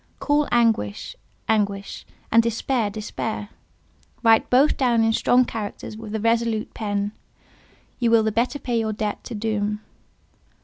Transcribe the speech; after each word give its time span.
Call 0.17 0.47
anguish—anguish, 0.51 2.07
and 2.31 2.41
despair—despair; 2.41 3.49
write 4.23 4.49
both 4.49 4.75
down 4.75 5.03
in 5.03 5.13
strong 5.13 5.45
characters 5.45 5.95
with 5.95 6.15
a 6.15 6.19
resolute 6.19 6.73
pen: 6.73 7.11
you 7.99 8.09
will 8.09 8.23
the 8.23 8.31
better 8.31 8.57
pay 8.57 8.79
your 8.79 8.93
debt 8.93 9.23
to 9.25 9.35
Doom. 9.35 9.79